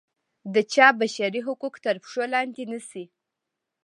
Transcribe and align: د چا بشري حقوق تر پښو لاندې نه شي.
د 0.53 0.55
چا 0.73 0.87
بشري 0.99 1.41
حقوق 1.47 1.75
تر 1.85 1.95
پښو 2.03 2.23
لاندې 2.33 2.63
نه 2.71 2.79
شي. 2.89 3.05